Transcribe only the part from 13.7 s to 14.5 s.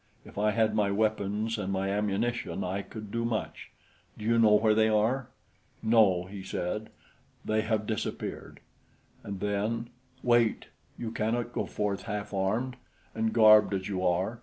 as you are.